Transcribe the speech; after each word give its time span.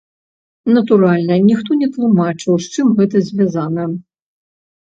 Натуральна, 0.77 1.33
ніхто 1.49 1.71
не 1.83 1.91
тлумачыў, 1.99 2.53
з 2.65 2.73
чым 2.73 2.87
гэта 3.03 3.17
звязана. 3.31 3.89